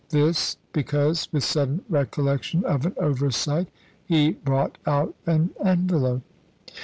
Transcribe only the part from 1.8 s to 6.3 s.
recollection of an oversight, he brought out an envelope.